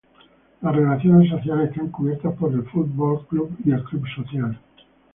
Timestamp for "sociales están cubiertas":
1.29-2.33